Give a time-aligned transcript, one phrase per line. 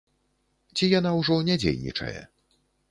[0.77, 2.19] Ці яна ўжо не дзейнічае?